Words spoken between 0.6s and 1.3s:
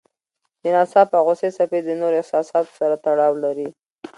د ناڅاپه